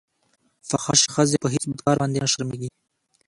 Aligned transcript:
فاحشې 0.69 1.07
ښځې 1.13 1.37
په 1.43 1.47
هېڅ 1.53 1.63
بد 1.69 1.79
کار 1.85 1.95
باندې 2.01 2.17
نه 2.23 2.27
شرمېږي. 2.31 2.69